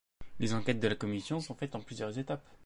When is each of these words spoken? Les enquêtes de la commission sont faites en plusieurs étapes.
Les 0.39 0.55
enquêtes 0.55 0.79
de 0.79 0.87
la 0.87 0.95
commission 0.95 1.39
sont 1.41 1.53
faites 1.53 1.75
en 1.75 1.79
plusieurs 1.79 2.17
étapes. 2.17 2.43